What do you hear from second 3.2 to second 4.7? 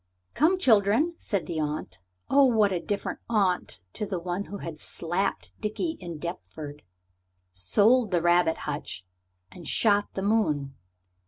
aunt to the one who